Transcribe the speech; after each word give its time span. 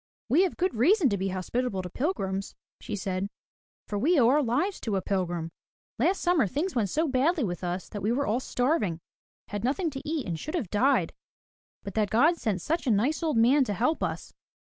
"We 0.29 0.41
have 0.45 0.57
good 0.57 0.73
reason 0.73 1.09
to 1.09 1.17
be 1.19 1.27
hospitable 1.27 1.83
to 1.83 1.89
pilgrims," 1.91 2.55
she 2.79 2.95
said. 2.95 3.27
"For 3.85 3.99
we 3.99 4.19
owe 4.19 4.29
our 4.29 4.41
lives 4.41 4.79
to 4.79 4.95
a 4.95 5.01
pilgrim. 5.03 5.51
Last 5.99 6.21
summer 6.21 6.47
things 6.47 6.73
went 6.73 6.89
so 6.89 7.07
badly 7.07 7.43
with 7.43 7.63
us 7.63 7.87
that 7.89 8.01
we 8.01 8.11
were 8.11 8.25
all 8.25 8.39
starving,— 8.39 8.99
had 9.49 9.63
nothing 9.63 9.91
to 9.91 10.01
eat 10.03 10.25
and 10.25 10.39
should 10.39 10.55
have 10.55 10.71
died, 10.71 11.13
but 11.83 11.93
that 11.93 12.09
God 12.09 12.37
sent 12.37 12.63
such 12.63 12.87
a 12.87 12.91
nice 12.91 13.21
old 13.21 13.37
man 13.37 13.63
to 13.65 13.75
help 13.75 14.01
us. 14.01 14.33